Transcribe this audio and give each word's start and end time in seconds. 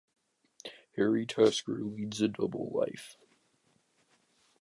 Harry 0.95 1.27
Tasker 1.27 1.83
leads 1.83 2.21
a 2.21 2.27
double 2.27 2.71
life. 2.73 3.17